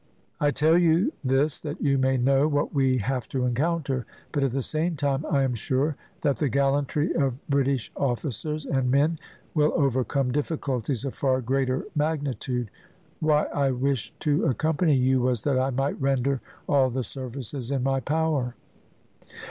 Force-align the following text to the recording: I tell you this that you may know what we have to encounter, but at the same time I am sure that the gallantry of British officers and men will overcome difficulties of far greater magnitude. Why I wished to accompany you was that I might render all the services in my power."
I 0.39 0.49
tell 0.49 0.79
you 0.79 1.13
this 1.23 1.59
that 1.59 1.79
you 1.79 1.99
may 1.99 2.17
know 2.17 2.47
what 2.47 2.73
we 2.73 2.97
have 2.97 3.27
to 3.29 3.45
encounter, 3.45 4.07
but 4.31 4.41
at 4.43 4.51
the 4.51 4.63
same 4.63 4.95
time 4.95 5.23
I 5.29 5.43
am 5.43 5.53
sure 5.53 5.95
that 6.21 6.37
the 6.37 6.49
gallantry 6.49 7.13
of 7.13 7.37
British 7.47 7.91
officers 7.95 8.65
and 8.65 8.89
men 8.89 9.19
will 9.53 9.71
overcome 9.75 10.31
difficulties 10.31 11.05
of 11.05 11.13
far 11.13 11.39
greater 11.39 11.85
magnitude. 11.95 12.71
Why 13.19 13.43
I 13.53 13.69
wished 13.69 14.19
to 14.21 14.45
accompany 14.45 14.95
you 14.95 15.21
was 15.21 15.43
that 15.43 15.59
I 15.59 15.69
might 15.69 16.01
render 16.01 16.41
all 16.67 16.89
the 16.89 17.03
services 17.03 17.69
in 17.69 17.83
my 17.83 17.99
power." 17.99 18.55